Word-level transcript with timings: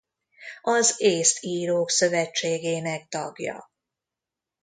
Az 0.61 0.93
Észt 0.97 1.43
Írók 1.43 1.89
Szövetségének 1.89 3.07
tagja. 3.07 3.71